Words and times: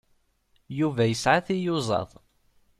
Yuba 0.79 1.03
yesɛa 1.05 1.39
tiyuzaḍ. 1.45 2.09